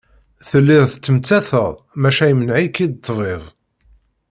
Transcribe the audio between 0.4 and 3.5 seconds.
Telliḍ tettmettateḍ maca imneε-ik-id ṭṭbib.